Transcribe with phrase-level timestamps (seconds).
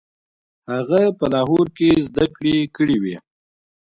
[0.71, 3.17] هغه په لاهور کې زده کړې کړې وې.